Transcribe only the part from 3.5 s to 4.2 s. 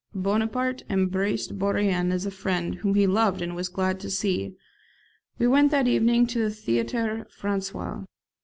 was glad to